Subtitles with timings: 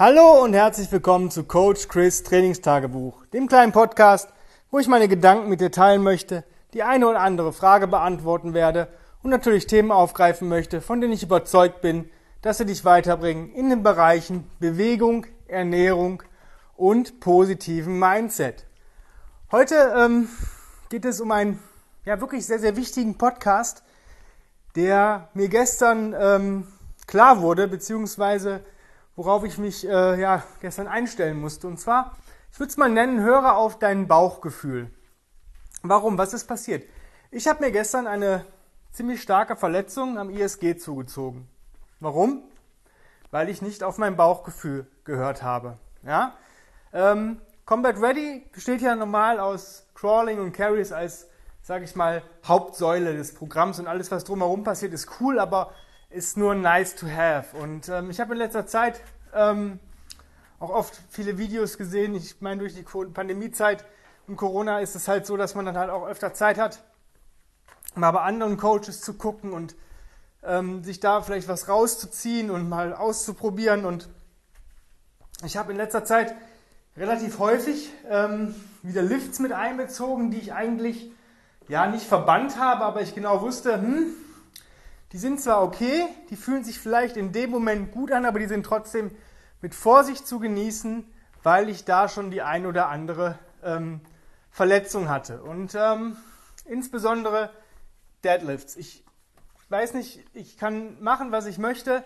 [0.00, 4.32] Hallo und herzlich willkommen zu Coach Chris Trainingstagebuch, dem kleinen Podcast,
[4.70, 8.86] wo ich meine Gedanken mit dir teilen möchte, die eine oder andere Frage beantworten werde
[9.24, 12.08] und natürlich Themen aufgreifen möchte, von denen ich überzeugt bin,
[12.42, 16.22] dass sie dich weiterbringen in den Bereichen Bewegung, Ernährung
[16.76, 18.66] und positiven Mindset.
[19.50, 20.28] Heute ähm,
[20.90, 21.58] geht es um einen
[22.04, 23.82] ja wirklich sehr sehr wichtigen Podcast,
[24.76, 26.68] der mir gestern ähm,
[27.08, 28.60] klar wurde beziehungsweise
[29.18, 31.66] worauf ich mich äh, ja, gestern einstellen musste.
[31.66, 32.16] Und zwar,
[32.52, 34.92] ich würde es mal nennen, höre auf dein Bauchgefühl.
[35.82, 36.16] Warum?
[36.16, 36.88] Was ist passiert?
[37.32, 38.44] Ich habe mir gestern eine
[38.92, 41.48] ziemlich starke Verletzung am ISG zugezogen.
[41.98, 42.44] Warum?
[43.32, 45.78] Weil ich nicht auf mein Bauchgefühl gehört habe.
[46.04, 46.34] Ja?
[46.92, 51.26] Ähm, Combat Ready besteht ja normal aus Crawling und Carries als,
[51.60, 55.72] sage ich mal, Hauptsäule des Programms und alles, was drumherum passiert, ist cool, aber
[56.10, 57.56] ist nur nice to have.
[57.56, 59.00] Und ähm, ich habe in letzter Zeit
[59.34, 59.78] ähm,
[60.58, 62.14] auch oft viele Videos gesehen.
[62.14, 63.84] Ich meine, durch die Pandemiezeit
[64.26, 66.82] und Corona ist es halt so, dass man dann halt auch öfter Zeit hat,
[67.94, 69.76] mal bei anderen Coaches zu gucken und
[70.42, 73.84] ähm, sich da vielleicht was rauszuziehen und mal auszuprobieren.
[73.84, 74.08] Und
[75.44, 76.34] ich habe in letzter Zeit
[76.96, 81.10] relativ häufig ähm, wieder Lifts mit einbezogen, die ich eigentlich
[81.68, 84.14] ja nicht verbannt habe, aber ich genau wusste, hm,
[85.12, 88.46] die sind zwar okay, die fühlen sich vielleicht in dem Moment gut an, aber die
[88.46, 89.10] sind trotzdem
[89.62, 91.04] mit Vorsicht zu genießen,
[91.42, 94.00] weil ich da schon die ein oder andere ähm,
[94.50, 95.42] Verletzung hatte.
[95.42, 96.16] Und ähm,
[96.64, 97.50] insbesondere
[98.24, 98.76] Deadlifts.
[98.76, 99.04] Ich
[99.68, 102.04] weiß nicht, ich kann machen, was ich möchte.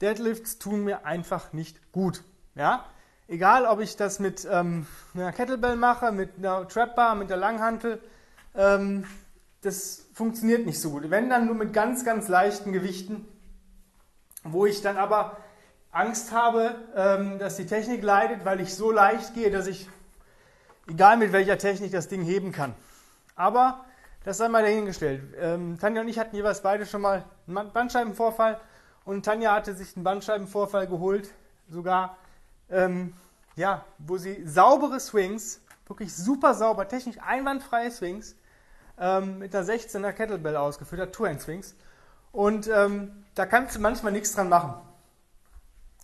[0.00, 2.24] Deadlifts tun mir einfach nicht gut.
[2.54, 2.84] Ja?
[3.28, 7.36] Egal, ob ich das mit ähm, einer Kettlebell mache, mit einer Trap Bar, mit der
[7.36, 8.02] Langhantel.
[8.54, 9.06] Ähm,
[9.62, 11.08] das funktioniert nicht so gut.
[11.08, 13.26] Wenn dann nur mit ganz, ganz leichten Gewichten,
[14.44, 15.36] wo ich dann aber
[15.92, 19.88] Angst habe, ähm, dass die Technik leidet, weil ich so leicht gehe, dass ich,
[20.88, 22.74] egal mit welcher Technik, das Ding heben kann.
[23.36, 23.84] Aber
[24.24, 25.22] das sei mal dahingestellt.
[25.38, 28.60] Ähm, Tanja und ich hatten jeweils beide schon mal einen Bandscheibenvorfall
[29.04, 31.30] und Tanja hatte sich einen Bandscheibenvorfall geholt,
[31.68, 32.16] sogar,
[32.68, 33.14] ähm,
[33.54, 38.34] ja, wo sie saubere Swings, wirklich super sauber, technisch einwandfreie Swings,
[39.02, 41.74] ähm, mit einer 16er Kettlebell ausgeführt hat, Two-Hand-Swings.
[42.30, 44.74] Und ähm, da kannst du manchmal nichts dran machen.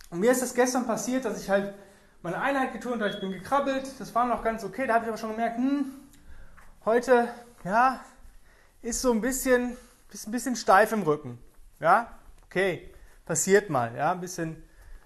[0.09, 1.73] Und mir ist das gestern passiert, dass ich halt
[2.21, 5.09] meine Einheit geturnt habe, ich bin gekrabbelt, das war noch ganz okay, da habe ich
[5.09, 5.85] aber schon gemerkt, hm,
[6.83, 7.29] heute,
[7.63, 8.01] ja,
[8.81, 9.77] ist so ein bisschen,
[10.11, 11.39] ist ein bisschen steif im Rücken.
[11.79, 12.11] Ja,
[12.45, 12.93] okay,
[13.25, 14.61] passiert mal, ja, ein bisschen,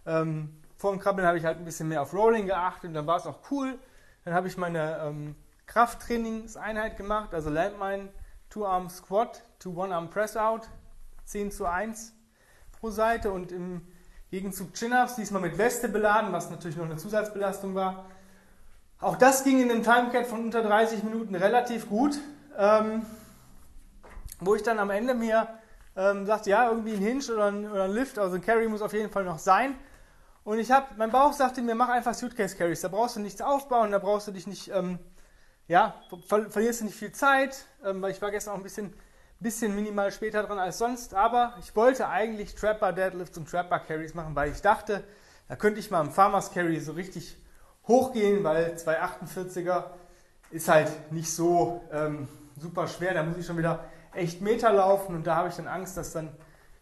[0.07, 3.05] ähm, vor dem Krabbeln habe ich halt ein bisschen mehr auf Rolling geachtet und dann
[3.05, 3.77] war es auch cool.
[4.25, 5.35] Dann habe ich meine ähm,
[5.73, 8.09] Krafttrainingseinheit gemacht, also Landmine,
[8.51, 10.69] Two-Arm Squat to One-Arm Press Out,
[11.25, 12.13] 10 zu 1
[12.79, 13.81] pro Seite und im
[14.29, 18.05] Gegenzug Chin-Ups, diesmal mit Weste beladen, was natürlich noch eine Zusatzbelastung war.
[18.99, 22.19] Auch das ging in einem Timecap von unter 30 Minuten relativ gut,
[22.55, 23.03] ähm,
[24.41, 25.47] wo ich dann am Ende mir
[25.95, 28.83] ähm, sagte, ja, irgendwie ein Hinge oder ein, oder ein Lift, also ein Carry muss
[28.83, 29.73] auf jeden Fall noch sein.
[30.43, 33.41] Und ich habe, mein Bauch sagte mir, mach einfach Suitcase Carries, da brauchst du nichts
[33.41, 34.99] aufbauen, da brauchst du dich nicht ähm,
[35.67, 35.95] ja,
[36.27, 38.93] ver verlierst du nicht viel Zeit, ähm, weil ich war gestern auch ein bisschen,
[39.39, 44.13] bisschen minimal später dran als sonst, aber ich wollte eigentlich Trapper Deadlifts und Trapper Carries
[44.13, 45.03] machen, weil ich dachte,
[45.47, 47.37] da könnte ich mal im Farmers Carry so richtig
[47.87, 49.85] hochgehen, weil 248er
[50.51, 52.27] ist halt nicht so ähm,
[52.59, 55.67] super schwer, da muss ich schon wieder echt Meter laufen und da habe ich dann
[55.67, 56.29] Angst, dass dann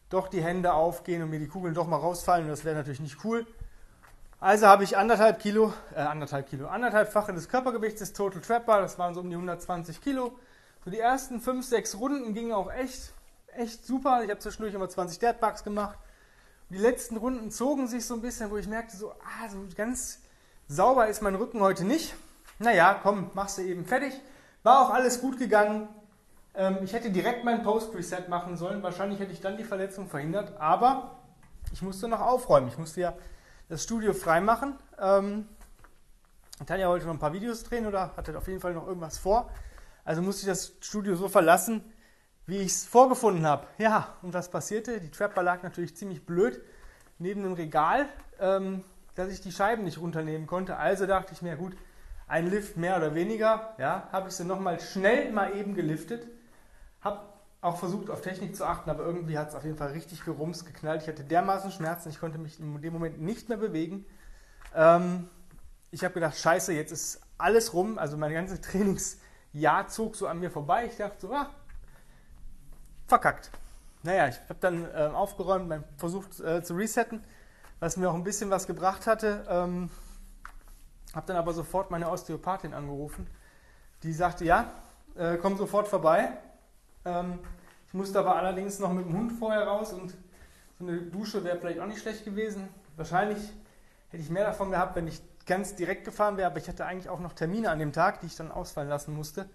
[0.10, 3.00] doch die Hände aufgehen und mir die Kugeln doch mal rausfallen und das wäre natürlich
[3.00, 3.46] nicht cool.
[4.44, 8.98] Also habe ich anderthalb Kilo, äh, anderthalb Kilo, anderthalbfache des Körpergewichts des Total Trapper, das
[8.98, 10.32] waren so um die 120 Kilo.
[10.84, 13.14] So die ersten 5, 6 Runden gingen auch echt,
[13.56, 14.24] echt super.
[14.24, 16.00] Ich habe zwischendurch immer 20 Deadbugs gemacht.
[16.68, 19.60] Und die letzten Runden zogen sich so ein bisschen, wo ich merkte, so, ah, so
[19.78, 20.24] ganz
[20.68, 22.16] sauber ist mein Rücken heute nicht.
[22.58, 24.20] Naja, komm, machst du eben fertig.
[24.64, 25.88] War auch alles gut gegangen.
[26.56, 28.82] Ähm, ich hätte direkt mein Post-Reset machen sollen.
[28.82, 30.60] Wahrscheinlich hätte ich dann die Verletzung verhindert.
[30.60, 31.20] Aber
[31.72, 32.70] ich musste noch aufräumen.
[32.70, 33.14] Ich musste ja
[33.72, 34.76] das Studio freimachen.
[35.00, 35.48] Ähm,
[36.66, 39.50] Tanja wollte noch ein paar Videos drehen oder hatte auf jeden Fall noch irgendwas vor.
[40.04, 41.82] Also musste ich das Studio so verlassen,
[42.46, 43.66] wie ich es vorgefunden habe.
[43.78, 45.00] Ja, und was passierte?
[45.00, 46.62] Die Trapper lag natürlich ziemlich blöd
[47.18, 48.08] neben dem Regal,
[48.42, 48.84] ähm,
[49.16, 50.76] dass ich die Scheiben nicht runternehmen konnte.
[50.76, 51.78] Also dachte ich mir, gut,
[52.28, 53.74] ein Lift mehr oder weniger.
[53.78, 56.28] Ja, habe ich sie nochmal schnell mal eben geliftet.
[57.00, 57.22] Habe
[57.62, 60.66] auch versucht, auf Technik zu achten, aber irgendwie hat es auf jeden Fall richtig gerumst,
[60.66, 61.04] geknallt.
[61.04, 64.06] Ich hatte dermaßen Schmerzen, ich konnte mich in dem Moment nicht mehr bewegen.
[64.76, 65.30] Ähm,
[65.92, 68.00] ich habe gedacht, scheiße, jetzt ist alles rum.
[68.00, 70.88] Also mein ganzes Trainingsjahr zog so an mir vorbei.
[70.88, 71.52] Ich dachte so, ah,
[73.08, 73.52] verkackt.
[74.04, 77.24] Naja, ich habe dann äh, aufgeräumt, versucht äh, zu resetten.
[77.80, 79.46] was mir auch ein bisschen was gebracht hatte.
[79.48, 79.92] Ähm,
[81.14, 83.28] habe dann aber sofort meine Osteopathin angerufen.
[84.02, 84.74] Die sagte, ja,
[85.16, 86.32] äh, komm sofort vorbei.
[87.06, 87.40] Ähm,
[87.88, 90.16] ich musste aber allerdings noch mit dem Hund vorher raus und
[90.80, 92.68] so eine Dusche wäre vielleicht auch nicht schlecht gewesen.
[92.96, 93.38] Wahrscheinlich
[94.10, 97.10] hätte ich mehr davon gehabt, wenn ich ganz direkt gefahren wäre, aber ich hatte eigentlich
[97.10, 99.50] auch noch Termine an dem Tag, die ich dann ausfallen lassen musste.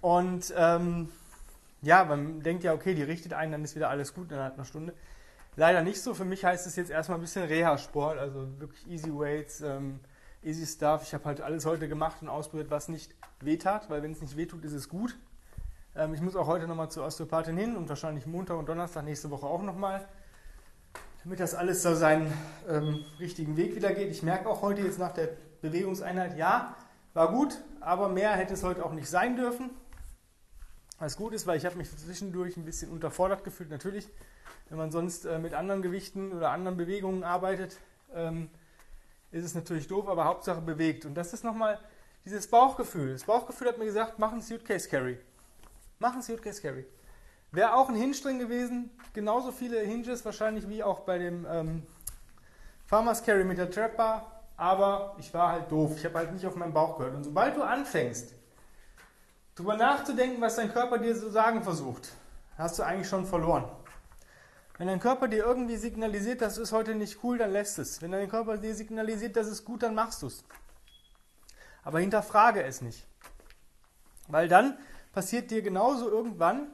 [0.00, 1.08] Und ähm,
[1.82, 4.64] ja, man denkt ja, okay, die richtet einen, dann ist wieder alles gut innerhalb einer
[4.64, 4.94] Stunde.
[5.56, 6.14] Leider nicht so.
[6.14, 10.00] Für mich heißt es jetzt erstmal ein bisschen Reha-Sport, also wirklich Easy Weights, ähm,
[10.42, 11.02] Easy Stuff.
[11.02, 14.36] Ich habe halt alles heute gemacht und ausprobiert, was nicht wehtat, weil wenn es nicht
[14.36, 15.18] wehtut, ist es gut.
[15.96, 19.30] Ähm, ich muss auch heute nochmal zur Osteopathin hin und wahrscheinlich Montag und Donnerstag nächste
[19.30, 20.06] Woche auch nochmal,
[21.22, 22.32] damit das alles so seinen
[22.68, 24.10] ähm, richtigen Weg wieder geht.
[24.10, 25.28] Ich merke auch heute jetzt nach der
[25.60, 26.76] Bewegungseinheit, ja,
[27.14, 29.70] war gut, aber mehr hätte es heute auch nicht sein dürfen.
[30.98, 33.70] Was gut ist, weil ich habe mich zwischendurch ein bisschen unterfordert gefühlt.
[33.70, 34.08] Natürlich,
[34.68, 37.78] wenn man sonst äh, mit anderen Gewichten oder anderen Bewegungen arbeitet,
[38.14, 38.50] ähm,
[39.30, 41.04] ist es natürlich doof, aber Hauptsache bewegt.
[41.04, 41.78] Und das ist nochmal
[42.24, 43.12] dieses Bauchgefühl.
[43.12, 45.18] Das Bauchgefühl hat mir gesagt, mach einen Suitcase Carry.
[45.98, 46.86] Mach einen Suitcase Carry.
[47.50, 51.86] Wäre auch ein Hinge drin gewesen, genauso viele Hinges wahrscheinlich wie auch bei dem ähm,
[52.86, 55.92] Farmers Carry mit der Trap Bar, aber ich war halt doof.
[55.96, 57.14] Ich habe halt nicht auf meinen Bauch gehört.
[57.14, 58.34] Und sobald du anfängst,
[59.54, 62.12] drüber nachzudenken, was dein Körper dir so sagen versucht,
[62.56, 63.64] hast du eigentlich schon verloren.
[64.76, 68.00] Wenn dein Körper dir irgendwie signalisiert, das ist heute nicht cool, dann lässt es.
[68.00, 70.44] Wenn dein Körper dir signalisiert, das ist gut, dann machst du es.
[71.82, 73.04] Aber hinterfrage es nicht.
[74.28, 74.78] Weil dann
[75.12, 76.68] passiert dir genauso irgendwann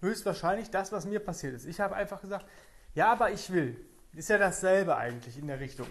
[0.00, 1.66] höchstwahrscheinlich das, was mir passiert ist.
[1.66, 2.46] Ich habe einfach gesagt,
[2.94, 3.76] ja, aber ich will.
[4.14, 5.86] Ist ja dasselbe eigentlich in der Richtung.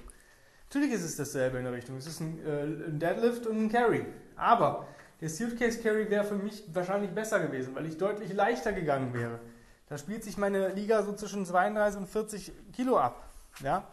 [0.70, 1.98] Natürlich ist es dasselbe in der Richtung.
[1.98, 4.06] Es ist ein, äh, ein Deadlift und ein Carry.
[4.36, 4.88] Aber
[5.22, 9.40] der Suitcase Carry wäre für mich wahrscheinlich besser gewesen, weil ich deutlich leichter gegangen wäre.
[9.88, 13.30] Da spielt sich meine Liga so zwischen 32 und 40 Kilo ab.
[13.64, 13.88] Ja?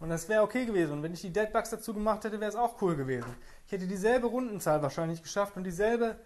[0.00, 0.92] Und das wäre okay gewesen.
[0.92, 3.34] Und wenn ich die Deadbugs dazu gemacht hätte, wäre es auch cool gewesen.
[3.66, 6.16] Ich hätte dieselbe Rundenzahl wahrscheinlich geschafft und dieselbe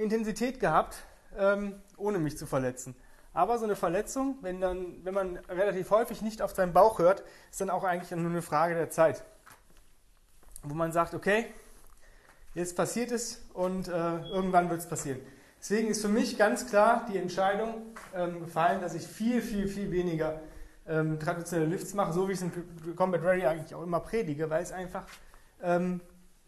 [0.00, 0.96] Intensität gehabt,
[1.38, 2.94] ähm, ohne mich zu verletzen.
[3.32, 7.22] Aber so eine Verletzung, wenn, dann, wenn man relativ häufig nicht auf seinen Bauch hört,
[7.50, 9.22] ist dann auch eigentlich nur eine Frage der Zeit.
[10.62, 11.46] Wo man sagt, okay,
[12.54, 15.20] jetzt passiert es und äh, irgendwann wird es passieren.
[15.60, 17.74] Deswegen ist für mich ganz klar die Entscheidung
[18.14, 20.40] ähm, gefallen, dass ich viel, viel, viel weniger
[20.88, 24.50] ähm, traditionelle Lifts mache, so wie ich es in Combat Ready eigentlich auch immer predige,
[24.50, 25.06] weil es einfach
[25.62, 26.00] ähm,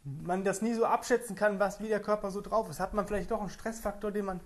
[0.04, 2.80] man das nie so abschätzen kann, was wie der Körper so drauf ist.
[2.80, 4.40] Hat man vielleicht doch einen Stressfaktor, den man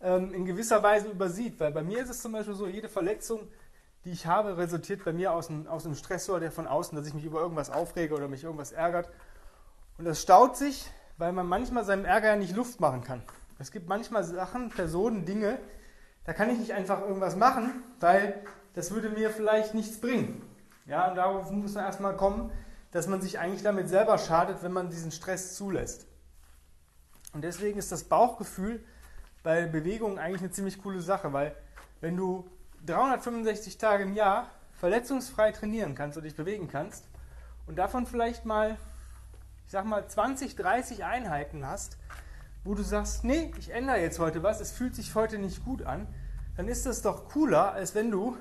[0.00, 1.58] ähm, in gewisser Weise übersieht.
[1.60, 3.48] Weil bei mir ist es zum Beispiel so, jede Verletzung,
[4.04, 7.06] die ich habe, resultiert bei mir aus einem, aus einem Stressor, der von außen, dass
[7.06, 9.10] ich mich über irgendwas aufrege oder mich irgendwas ärgert.
[9.98, 13.22] Und das staut sich, weil man manchmal seinem Ärger ja nicht Luft machen kann.
[13.58, 15.58] Es gibt manchmal Sachen, Personen, Dinge,
[16.24, 18.42] da kann ich nicht einfach irgendwas machen, weil
[18.74, 20.42] das würde mir vielleicht nichts bringen.
[20.86, 22.50] Ja, und darauf muss man erstmal kommen,
[22.90, 26.06] dass man sich eigentlich damit selber schadet, wenn man diesen Stress zulässt.
[27.32, 28.84] Und deswegen ist das Bauchgefühl
[29.42, 31.54] bei Bewegungen eigentlich eine ziemlich coole Sache, weil
[32.00, 32.48] wenn du
[32.86, 37.04] 365 Tage im Jahr verletzungsfrei trainieren kannst und dich bewegen kannst
[37.66, 38.76] und davon vielleicht mal,
[39.66, 41.98] ich sag mal, 20, 30 Einheiten hast,
[42.64, 45.82] wo du sagst, nee, ich ändere jetzt heute was, es fühlt sich heute nicht gut
[45.82, 46.06] an,
[46.56, 48.36] dann ist das doch cooler, als wenn du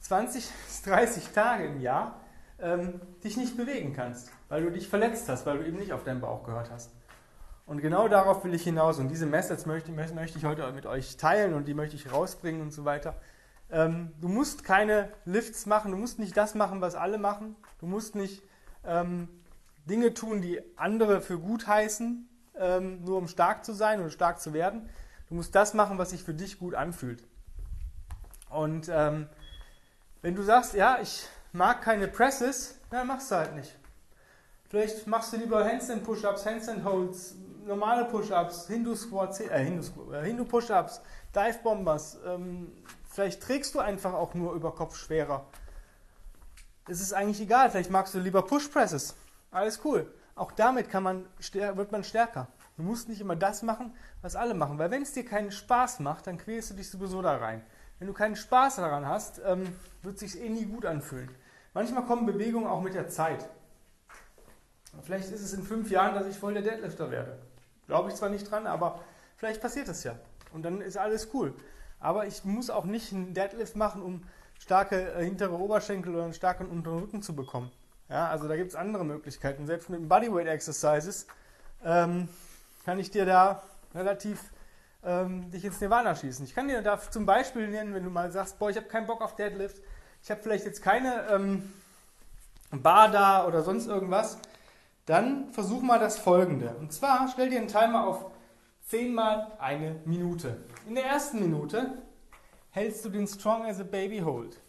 [0.00, 2.20] 20 bis 30 Tage im Jahr
[2.58, 6.04] ähm, dich nicht bewegen kannst, weil du dich verletzt hast, weil du eben nicht auf
[6.04, 6.90] deinen Bauch gehört hast.
[7.66, 8.98] Und genau darauf will ich hinaus.
[8.98, 12.62] Und diese Message möchte, möchte ich heute mit euch teilen und die möchte ich rausbringen
[12.62, 13.16] und so weiter.
[13.70, 17.56] Ähm, du musst keine Lifts machen, du musst nicht das machen, was alle machen.
[17.80, 18.42] Du musst nicht
[18.84, 19.28] ähm,
[19.84, 22.28] Dinge tun, die andere für gut heißen,
[22.58, 24.88] ähm, nur um stark zu sein oder stark zu werden.
[25.28, 27.24] Du musst das machen, was sich für dich gut anfühlt.
[28.48, 29.26] Und ähm,
[30.22, 33.74] wenn du sagst, ja, ich mag keine Presses, dann machst du halt nicht.
[34.68, 37.34] Vielleicht machst du lieber Handstand Push-Ups, Handstand Holds,
[37.64, 41.00] normale Push-Ups, Hindu Squats, äh, Hindu, äh, Hindu Push-Ups,
[41.34, 42.18] Dive Bombers.
[42.26, 42.72] Ähm,
[43.08, 45.46] vielleicht trägst du einfach auch nur über Kopf schwerer.
[46.88, 47.70] Es ist eigentlich egal.
[47.70, 49.14] Vielleicht magst du lieber Push Presses.
[49.50, 50.12] Alles cool.
[50.34, 52.48] Auch damit kann man, wird man stärker.
[52.76, 54.78] Du musst nicht immer das machen, was alle machen.
[54.78, 57.64] Weil wenn es dir keinen Spaß macht, dann quälst du dich sowieso da rein.
[57.98, 61.30] Wenn du keinen Spaß daran hast, ähm, wird es sich eh nie gut anfühlen.
[61.76, 63.46] Manchmal kommen Bewegungen auch mit der Zeit.
[65.02, 67.38] Vielleicht ist es in fünf Jahren, dass ich voll der Deadlifter werde.
[67.86, 69.00] Glaube ich zwar nicht dran, aber
[69.36, 70.14] vielleicht passiert es ja.
[70.54, 71.52] Und dann ist alles cool.
[72.00, 74.22] Aber ich muss auch nicht einen Deadlift machen, um
[74.58, 77.70] starke äh, hintere Oberschenkel oder einen starken unteren Rücken zu bekommen.
[78.08, 79.66] Ja, also da gibt es andere Möglichkeiten.
[79.66, 81.26] Selbst mit Bodyweight Exercises
[81.84, 82.30] ähm,
[82.86, 83.62] kann ich dir da
[83.94, 84.40] relativ
[85.04, 86.42] ähm, dich ins Nirvana schießen.
[86.46, 89.06] Ich kann dir da zum Beispiel nennen, wenn du mal sagst, boah, ich habe keinen
[89.06, 89.82] Bock auf Deadlift,
[90.26, 91.72] ich habe vielleicht jetzt keine ähm,
[92.72, 94.38] Bar da oder sonst irgendwas,
[95.04, 96.74] dann versuch mal das folgende.
[96.80, 98.32] Und zwar stell dir einen Timer auf
[98.88, 100.64] 10 mal eine Minute.
[100.88, 102.02] In der ersten Minute
[102.70, 104.60] hältst du den Strong as a Baby Hold.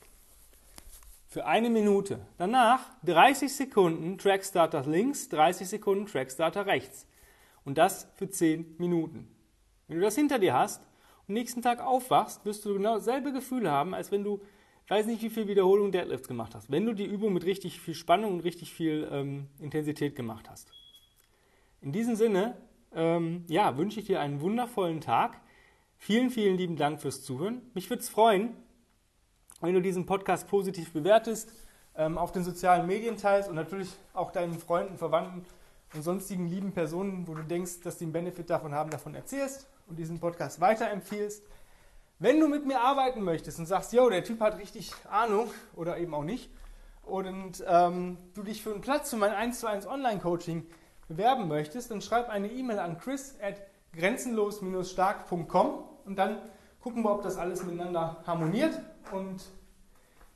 [1.28, 2.20] Für eine Minute.
[2.38, 7.08] Danach 30 Sekunden Track Starter links, 30 Sekunden Track Starter rechts.
[7.66, 9.28] Und das für 10 Minuten.
[9.88, 10.84] Wenn du das hinter dir hast
[11.28, 14.40] und nächsten Tag aufwachst, wirst du genau dasselbe Gefühl haben, als wenn du,
[14.88, 16.72] ich weiß nicht, wie viel Wiederholungen Deadlifts gemacht hast.
[16.72, 20.72] Wenn du die Übung mit richtig viel Spannung und richtig viel ähm, Intensität gemacht hast.
[21.82, 22.56] In diesem Sinne,
[22.96, 25.41] ähm, ja, wünsche ich dir einen wundervollen Tag.
[25.98, 27.63] Vielen, vielen lieben Dank fürs Zuhören.
[27.74, 28.56] Mich würde es freuen,
[29.60, 31.51] wenn du diesen Podcast positiv bewertest,
[31.98, 35.46] ähm, auf den sozialen Medien teilst und natürlich auch deinen Freunden, Verwandten
[35.96, 39.67] und sonstigen lieben Personen, wo du denkst, dass die einen Benefit davon haben, davon erzählst
[39.88, 41.44] und diesen Podcast weiterempfiehlst.
[42.20, 46.00] Wenn du mit mir arbeiten möchtest und sagst, yo, der Typ hat richtig Ahnung oder
[46.00, 46.50] eben auch nicht
[47.04, 50.66] und ähm, du dich für einen Platz für mein 1 zu 1 Online-Coaching
[51.08, 53.62] bewerben möchtest, dann schreib eine E-Mail an chris at
[53.94, 56.42] grenzenlos-stark.com und dann
[56.82, 58.80] gucken wir, ob das alles miteinander harmoniert
[59.12, 59.46] und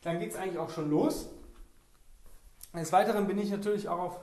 [0.04, 1.30] dann geht es eigentlich auch schon los.
[2.76, 4.20] Des Weiteren bin ich natürlich auch auf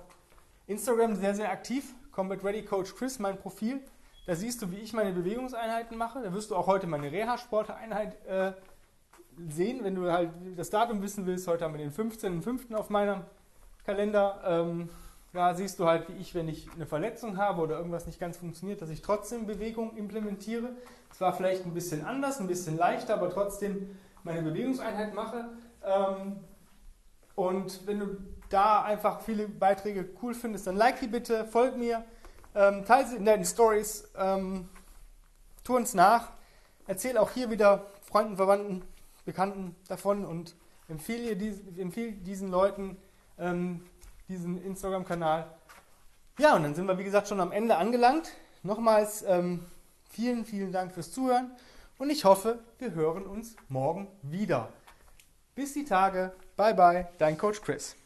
[0.68, 1.92] Instagram sehr, sehr aktiv.
[2.12, 3.80] Combat Ready Coach Chris, mein Profil.
[4.28, 6.20] Da siehst du, wie ich meine Bewegungseinheiten mache.
[6.22, 8.52] Da wirst du auch heute meine Reha-Sporteinheit äh,
[9.48, 11.48] sehen, wenn du halt das Datum wissen willst.
[11.48, 12.74] Heute haben wir den 15.05.
[12.74, 13.22] auf meinem
[13.86, 14.42] Kalender.
[14.44, 14.90] Ähm,
[15.32, 18.36] da siehst du halt, wie ich, wenn ich eine Verletzung habe oder irgendwas nicht ganz
[18.36, 20.72] funktioniert, dass ich trotzdem Bewegung implementiere.
[21.10, 25.46] Zwar vielleicht ein bisschen anders, ein bisschen leichter, aber trotzdem meine Bewegungseinheit mache.
[25.82, 26.40] Ähm,
[27.34, 28.18] und wenn du
[28.50, 32.04] da einfach viele Beiträge cool findest, dann like die bitte, folg mir,
[32.54, 34.68] ähm, teile sie in deinen Stories, ähm,
[35.64, 36.32] tu uns nach,
[36.86, 38.82] erzähl auch hier wieder Freunden, Verwandten,
[39.24, 40.56] Bekannten davon und
[40.88, 41.32] empfehle,
[41.76, 42.96] empfehle diesen Leuten
[43.38, 43.82] ähm,
[44.28, 45.50] diesen Instagram-Kanal.
[46.38, 48.32] Ja, und dann sind wir, wie gesagt, schon am Ende angelangt.
[48.62, 49.64] Nochmals ähm,
[50.10, 51.52] vielen, vielen Dank fürs Zuhören
[51.98, 54.72] und ich hoffe, wir hören uns morgen wieder.
[55.54, 56.32] Bis die Tage.
[56.56, 57.97] Bye bye, dein Coach Chris.